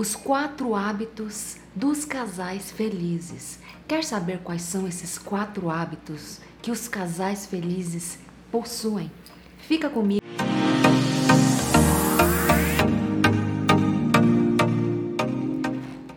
os 0.00 0.16
quatro 0.16 0.74
hábitos 0.74 1.58
dos 1.74 2.06
casais 2.06 2.70
felizes. 2.70 3.58
Quer 3.86 4.02
saber 4.02 4.38
quais 4.38 4.62
são 4.62 4.88
esses 4.88 5.18
quatro 5.18 5.68
hábitos 5.68 6.40
que 6.62 6.70
os 6.70 6.88
casais 6.88 7.44
felizes 7.44 8.18
possuem? 8.50 9.12
Fica 9.58 9.90
comigo. 9.90 10.24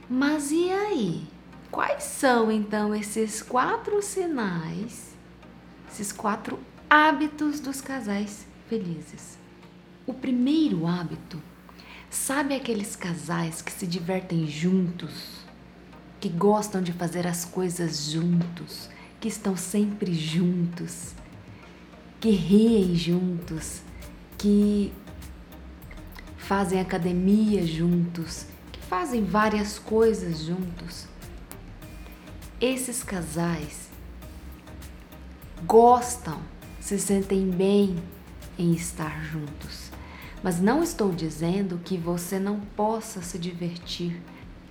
Mas 0.09 0.49
e 0.49 0.71
aí? 0.71 1.27
Quais 1.69 2.03
são 2.03 2.49
então 2.49 2.95
esses 2.95 3.41
quatro 3.41 4.01
sinais, 4.01 5.13
esses 5.91 6.13
quatro 6.13 6.57
hábitos 6.89 7.59
dos 7.59 7.81
casais 7.81 8.47
felizes? 8.69 9.37
O 10.07 10.13
primeiro 10.13 10.87
hábito 10.87 11.37
Sabe 12.13 12.53
aqueles 12.53 12.95
casais 12.95 13.59
que 13.59 13.71
se 13.71 13.87
divertem 13.87 14.45
juntos, 14.45 15.39
que 16.19 16.29
gostam 16.29 16.79
de 16.79 16.93
fazer 16.93 17.25
as 17.25 17.43
coisas 17.43 18.11
juntos, 18.11 18.87
que 19.19 19.27
estão 19.27 19.57
sempre 19.57 20.13
juntos, 20.13 21.15
que 22.21 22.29
riem 22.29 22.93
juntos, 22.95 23.81
que 24.37 24.93
fazem 26.37 26.79
academia 26.79 27.65
juntos, 27.65 28.45
que 28.71 28.79
fazem 28.81 29.25
várias 29.25 29.79
coisas 29.79 30.45
juntos? 30.45 31.07
Esses 32.61 33.03
casais 33.03 33.89
gostam, 35.65 36.39
se 36.79 36.99
sentem 36.99 37.49
bem 37.49 37.97
em 38.55 38.71
estar 38.71 39.25
juntos. 39.25 39.92
Mas 40.43 40.59
não 40.59 40.83
estou 40.83 41.13
dizendo 41.13 41.79
que 41.85 41.97
você 41.97 42.37
não 42.37 42.59
possa 42.59 43.21
se 43.21 43.39
divertir 43.39 44.21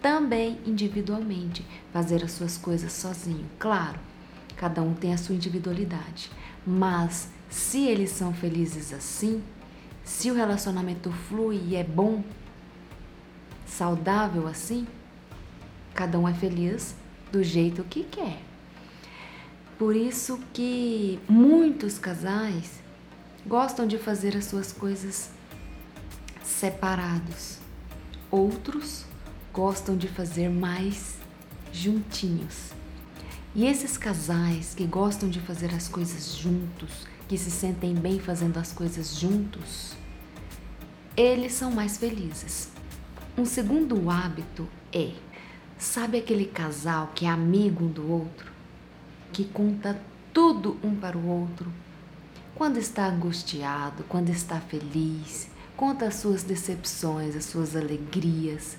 também 0.03 0.61
individualmente, 0.67 1.65
fazer 1.93 2.23
as 2.23 2.33
suas 2.33 2.59
coisas 2.59 2.93
sozinho. 2.93 3.47
Claro, 3.59 3.98
cada 4.56 4.83
um 4.83 4.92
tem 4.92 5.14
a 5.14 5.17
sua 5.17 5.34
individualidade, 5.34 6.31
mas 6.67 7.31
se 7.48 7.87
eles 7.87 8.11
são 8.11 8.34
felizes 8.34 8.92
assim, 8.92 9.42
se 10.05 10.31
o 10.31 10.34
relacionamento 10.34 11.11
flui 11.11 11.61
e 11.69 11.77
é 11.77 11.84
bom, 11.84 12.23
saudável 13.64 14.47
assim, 14.47 14.86
cada 15.95 16.19
um 16.19 16.29
é 16.29 16.34
feliz 16.34 16.95
do 17.31 17.42
jeito 17.42 17.83
que 17.84 18.05
quer. 18.05 18.42
Por 19.79 19.97
isso 19.97 20.39
que 20.53 21.19
muitos 21.29 21.98
casais 21.98 22.83
gostam 23.47 23.86
de 23.86 23.98
fazer 23.98 24.36
as 24.36 24.45
suas 24.45 24.73
coisas 24.73 25.31
separados. 26.62 27.58
Outros 28.30 29.05
gostam 29.52 29.96
de 29.96 30.06
fazer 30.06 30.48
mais 30.48 31.16
juntinhos. 31.72 32.70
E 33.52 33.66
esses 33.66 33.98
casais 33.98 34.72
que 34.72 34.86
gostam 34.86 35.28
de 35.28 35.40
fazer 35.40 35.74
as 35.74 35.88
coisas 35.88 36.36
juntos, 36.36 37.05
que 37.27 37.36
se 37.36 37.50
sentem 37.50 37.96
bem 37.96 38.20
fazendo 38.20 38.58
as 38.58 38.72
coisas 38.72 39.18
juntos, 39.18 39.96
eles 41.16 41.52
são 41.52 41.72
mais 41.72 41.98
felizes. 41.98 42.70
Um 43.36 43.44
segundo 43.44 44.08
hábito 44.08 44.68
é: 44.92 45.14
sabe 45.77 46.18
aquele 46.18 46.44
casal 46.44 47.10
que 47.12 47.27
é 47.27 47.28
amigo 47.28 47.86
um 47.86 47.90
do 47.90 48.08
outro, 48.08 48.52
que 49.33 49.46
conta 49.46 50.00
tudo 50.33 50.78
um 50.84 50.94
para 50.94 51.18
o 51.18 51.27
outro? 51.27 51.72
Quando 52.55 52.77
está 52.77 53.08
angustiado, 53.08 54.05
quando 54.08 54.28
está 54.28 54.60
feliz, 54.60 55.50
Conta 55.77 56.06
as 56.06 56.17
suas 56.17 56.42
decepções, 56.42 57.34
as 57.34 57.45
suas 57.45 57.75
alegrias. 57.75 58.77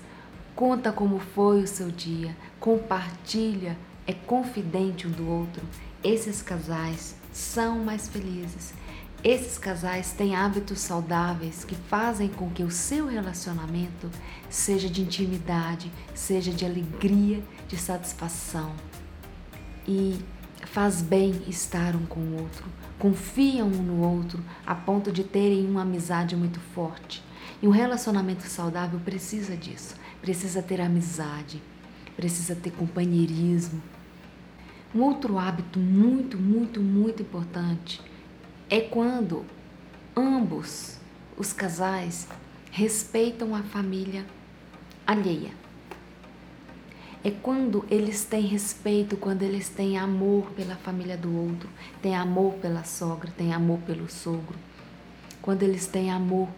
Conta 0.54 0.92
como 0.92 1.18
foi 1.18 1.62
o 1.62 1.66
seu 1.66 1.90
dia. 1.90 2.36
Compartilha, 2.60 3.76
é 4.06 4.12
confidente 4.12 5.06
um 5.06 5.10
do 5.10 5.28
outro. 5.28 5.62
Esses 6.02 6.42
casais 6.42 7.16
são 7.32 7.78
mais 7.84 8.08
felizes. 8.08 8.72
Esses 9.24 9.56
casais 9.56 10.12
têm 10.12 10.36
hábitos 10.36 10.80
saudáveis 10.80 11.64
que 11.64 11.74
fazem 11.74 12.28
com 12.28 12.50
que 12.50 12.62
o 12.62 12.70
seu 12.70 13.06
relacionamento 13.06 14.10
seja 14.50 14.88
de 14.88 15.00
intimidade, 15.00 15.90
seja 16.14 16.52
de 16.52 16.66
alegria, 16.66 17.42
de 17.66 17.76
satisfação. 17.78 18.70
E 19.88 20.18
faz 20.68 21.02
bem 21.02 21.42
estar 21.48 21.94
um 21.94 22.06
com 22.06 22.20
o 22.20 22.40
outro 22.40 22.64
confiam 22.98 23.68
um 23.68 23.82
no 23.82 24.00
outro 24.00 24.42
a 24.66 24.74
ponto 24.74 25.12
de 25.12 25.24
terem 25.24 25.68
uma 25.68 25.82
amizade 25.82 26.36
muito 26.36 26.60
forte. 26.60 27.22
E 27.62 27.68
um 27.68 27.70
relacionamento 27.70 28.44
saudável 28.44 29.00
precisa 29.00 29.56
disso, 29.56 29.94
precisa 30.20 30.62
ter 30.62 30.80
amizade, 30.80 31.62
precisa 32.16 32.54
ter 32.54 32.70
companheirismo. 32.70 33.82
Um 34.94 35.00
outro 35.00 35.38
hábito 35.38 35.78
muito, 35.78 36.38
muito, 36.38 36.80
muito 36.80 37.22
importante 37.22 38.00
é 38.70 38.80
quando 38.80 39.44
ambos 40.16 40.98
os 41.36 41.52
casais 41.52 42.28
respeitam 42.70 43.54
a 43.54 43.62
família 43.62 44.24
alheia 45.06 45.63
é 47.24 47.30
quando 47.30 47.86
eles 47.90 48.26
têm 48.26 48.42
respeito, 48.42 49.16
quando 49.16 49.42
eles 49.42 49.70
têm 49.70 49.96
amor 49.96 50.50
pela 50.50 50.76
família 50.76 51.16
do 51.16 51.34
outro, 51.34 51.70
têm 52.02 52.14
amor 52.14 52.52
pela 52.56 52.84
sogra, 52.84 53.32
têm 53.34 53.54
amor 53.54 53.78
pelo 53.80 54.10
sogro. 54.10 54.58
Quando 55.40 55.62
eles 55.62 55.86
têm 55.86 56.10
amor 56.10 56.48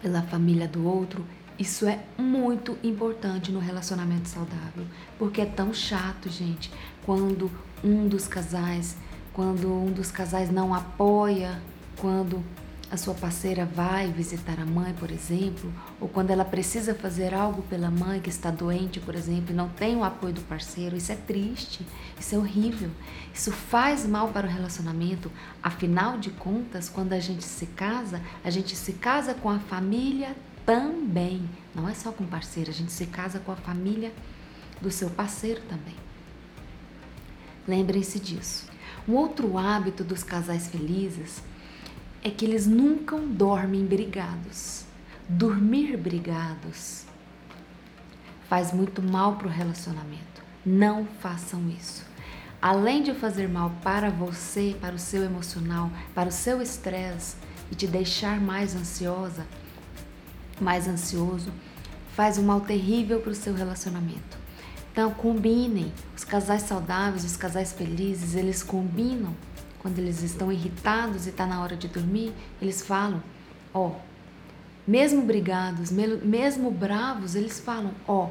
pela 0.00 0.22
família 0.22 0.68
do 0.68 0.86
outro, 0.86 1.26
isso 1.58 1.88
é 1.88 2.04
muito 2.16 2.78
importante 2.84 3.50
no 3.50 3.58
relacionamento 3.58 4.28
saudável, 4.28 4.86
porque 5.18 5.40
é 5.40 5.46
tão 5.46 5.74
chato, 5.74 6.28
gente, 6.28 6.72
quando 7.04 7.50
um 7.82 8.06
dos 8.06 8.28
casais, 8.28 8.96
quando 9.32 9.72
um 9.72 9.90
dos 9.90 10.12
casais 10.12 10.52
não 10.52 10.72
apoia, 10.72 11.60
quando 11.96 12.44
a 12.90 12.96
sua 12.96 13.12
parceira 13.12 13.66
vai 13.66 14.10
visitar 14.10 14.58
a 14.58 14.64
mãe, 14.64 14.94
por 14.94 15.10
exemplo, 15.10 15.72
ou 16.00 16.08
quando 16.08 16.30
ela 16.30 16.44
precisa 16.44 16.94
fazer 16.94 17.34
algo 17.34 17.62
pela 17.62 17.90
mãe 17.90 18.20
que 18.20 18.30
está 18.30 18.50
doente, 18.50 18.98
por 18.98 19.14
exemplo, 19.14 19.52
e 19.52 19.54
não 19.54 19.68
tem 19.68 19.94
o 19.94 20.04
apoio 20.04 20.32
do 20.32 20.40
parceiro, 20.42 20.96
isso 20.96 21.12
é 21.12 21.14
triste, 21.14 21.86
isso 22.18 22.34
é 22.34 22.38
horrível, 22.38 22.90
isso 23.34 23.52
faz 23.52 24.06
mal 24.06 24.28
para 24.28 24.46
o 24.46 24.50
relacionamento. 24.50 25.30
Afinal 25.62 26.18
de 26.18 26.30
contas, 26.30 26.88
quando 26.88 27.12
a 27.12 27.20
gente 27.20 27.44
se 27.44 27.66
casa, 27.66 28.22
a 28.42 28.48
gente 28.48 28.74
se 28.74 28.94
casa 28.94 29.34
com 29.34 29.50
a 29.50 29.58
família 29.58 30.34
também, 30.64 31.48
não 31.74 31.88
é 31.88 31.94
só 31.94 32.10
com 32.10 32.24
o 32.24 32.28
parceiro, 32.28 32.70
a 32.70 32.74
gente 32.74 32.92
se 32.92 33.06
casa 33.06 33.38
com 33.38 33.52
a 33.52 33.56
família 33.56 34.12
do 34.80 34.90
seu 34.90 35.10
parceiro 35.10 35.60
também. 35.68 35.94
Lembrem-se 37.66 38.18
disso. 38.18 38.66
Um 39.06 39.14
outro 39.14 39.58
hábito 39.58 40.02
dos 40.02 40.22
casais 40.22 40.68
felizes 40.68 41.42
é 42.22 42.30
que 42.30 42.44
eles 42.44 42.66
nunca 42.66 43.16
dormem 43.16 43.84
brigados. 43.84 44.84
Dormir 45.28 45.96
brigados 45.96 47.04
faz 48.48 48.72
muito 48.72 49.02
mal 49.02 49.36
para 49.36 49.46
o 49.46 49.50
relacionamento. 49.50 50.42
Não 50.64 51.06
façam 51.20 51.68
isso. 51.68 52.04
Além 52.60 53.02
de 53.02 53.14
fazer 53.14 53.48
mal 53.48 53.72
para 53.82 54.10
você, 54.10 54.76
para 54.80 54.94
o 54.94 54.98
seu 54.98 55.22
emocional, 55.22 55.90
para 56.14 56.28
o 56.28 56.32
seu 56.32 56.60
estresse 56.60 57.36
e 57.70 57.74
te 57.74 57.86
deixar 57.86 58.40
mais 58.40 58.74
ansiosa, 58.74 59.46
mais 60.60 60.88
ansioso, 60.88 61.52
faz 62.14 62.38
um 62.38 62.42
mal 62.42 62.60
terrível 62.60 63.20
para 63.20 63.30
o 63.30 63.34
seu 63.34 63.54
relacionamento. 63.54 64.38
Então, 64.90 65.12
combinem. 65.12 65.92
Os 66.16 66.24
casais 66.24 66.62
saudáveis, 66.62 67.24
os 67.24 67.36
casais 67.36 67.72
felizes, 67.72 68.34
eles 68.34 68.62
combinam 68.62 69.36
quando 69.80 69.98
eles 69.98 70.22
estão 70.22 70.52
irritados 70.52 71.26
e 71.26 71.30
está 71.30 71.46
na 71.46 71.62
hora 71.62 71.76
de 71.76 71.88
dormir, 71.88 72.32
eles 72.60 72.82
falam: 72.82 73.22
Ó, 73.72 73.92
mesmo 74.86 75.22
brigados, 75.22 75.90
mesmo 75.90 76.70
bravos, 76.70 77.34
eles 77.34 77.60
falam: 77.60 77.92
Ó, 78.06 78.30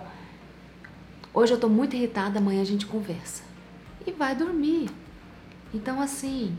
hoje 1.34 1.54
eu 1.54 1.58
estou 1.58 1.70
muito 1.70 1.96
irritada, 1.96 2.40
amanhã 2.40 2.62
a 2.62 2.66
gente 2.66 2.86
conversa. 2.86 3.44
E 4.06 4.12
vai 4.12 4.36
dormir. 4.36 4.90
Então, 5.74 6.02
assim, 6.02 6.58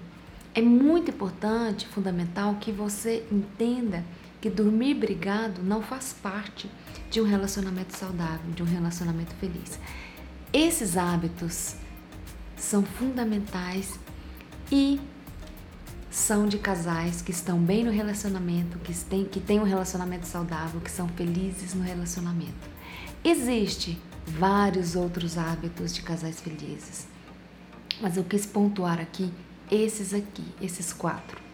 é 0.55 0.61
muito 0.61 1.11
importante, 1.11 1.87
fundamental, 1.87 2.57
que 2.57 2.71
você 2.71 3.27
entenda 3.31 4.05
que 4.41 4.49
dormir 4.49 4.95
brigado 4.95 5.63
não 5.63 5.83
faz 5.83 6.13
parte 6.13 6.71
de 7.11 7.21
um 7.21 7.25
relacionamento 7.25 7.97
saudável, 7.97 8.51
de 8.55 8.63
um 8.63 8.67
relacionamento 8.67 9.35
feliz. 9.37 9.79
Esses 10.53 10.97
hábitos 10.97 11.75
são 12.57 12.83
fundamentais 12.83 13.99
e 14.71 15.01
são 16.11 16.47
de 16.47 16.59
casais 16.59 17.23
que 17.23 17.31
estão 17.31 17.59
bem 17.59 17.85
no 17.85 17.91
relacionamento, 17.91 18.79
que 18.79 18.95
têm, 18.95 19.25
que 19.25 19.41
têm 19.41 19.61
um 19.61 19.65
relacionamento 19.65 20.27
saudável, 20.27 20.81
que 20.81 20.91
são 20.91 21.09
felizes 21.09 21.75
no 21.75 21.83
relacionamento. 21.83 22.69
Existe 23.23 24.01
vários 24.27 24.97
outros 24.97 25.39
hábitos 25.39 25.95
de 25.95 26.03
casais 26.03 26.41
felizes, 26.41 27.07
mas 28.01 28.17
eu 28.17 28.25
quis 28.25 28.47
pontuar 28.47 29.01
aqui 29.01 29.33
esses 29.71 30.15
aqui, 30.15 30.45
esses 30.61 30.93
quatro. 30.93 31.48